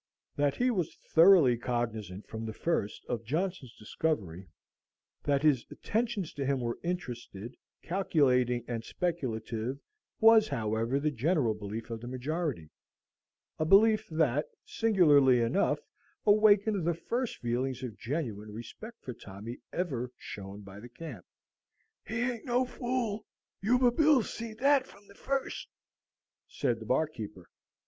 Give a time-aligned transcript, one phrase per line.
[0.35, 4.47] That he was thoroughly cognizant, from the first, of Johnson's discovery,
[5.25, 9.77] that his attentions to him were interested, calculating, and speculative
[10.19, 12.71] was, however, the general belief of the majority,
[13.59, 15.81] a belief that, singularly enough,
[16.25, 21.27] awakened the first feelings of genuine respect for Tommy ever shown by the camp.
[22.07, 23.27] "He ain't no fool;
[23.61, 25.67] Yuba Bill seed thet from the first,"
[26.47, 27.51] said the barkeeper.